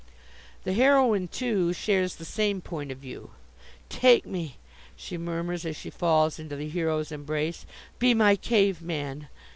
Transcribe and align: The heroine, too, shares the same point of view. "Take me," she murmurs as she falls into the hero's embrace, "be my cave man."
The 0.63 0.73
heroine, 0.73 1.27
too, 1.27 1.73
shares 1.73 2.15
the 2.15 2.25
same 2.25 2.59
point 2.59 2.91
of 2.91 2.97
view. 2.97 3.29
"Take 3.87 4.25
me," 4.25 4.57
she 4.95 5.15
murmurs 5.15 5.63
as 5.63 5.75
she 5.77 5.91
falls 5.91 6.39
into 6.39 6.55
the 6.55 6.67
hero's 6.69 7.11
embrace, 7.11 7.67
"be 7.99 8.15
my 8.15 8.35
cave 8.35 8.81
man." 8.81 9.27